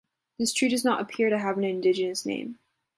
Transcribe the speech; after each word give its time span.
This 0.39 0.51
tree 0.51 0.67
does 0.69 0.83
not 0.83 0.99
appear 0.99 1.29
to 1.29 1.37
have 1.37 1.59
an 1.59 1.63
indigenous 1.63 2.25
name. 2.25 2.57